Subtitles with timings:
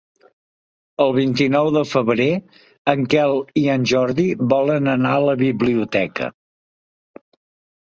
[1.03, 2.27] El vint-i-nou de febrer
[2.95, 4.27] en Quel i en Jordi
[4.57, 6.33] volen anar a la biblioteca.